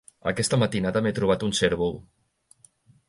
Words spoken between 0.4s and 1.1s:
matinada